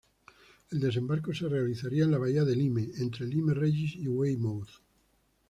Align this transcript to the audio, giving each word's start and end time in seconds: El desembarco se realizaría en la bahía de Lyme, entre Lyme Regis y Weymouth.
El 0.71 0.79
desembarco 0.79 1.31
se 1.31 1.47
realizaría 1.47 2.05
en 2.05 2.09
la 2.09 2.17
bahía 2.17 2.43
de 2.43 2.55
Lyme, 2.55 2.89
entre 2.97 3.27
Lyme 3.27 3.53
Regis 3.53 3.95
y 3.97 4.07
Weymouth. 4.07 4.81